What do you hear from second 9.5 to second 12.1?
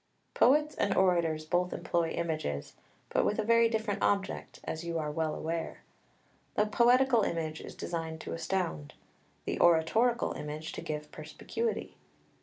oratorical image to give perspicuity.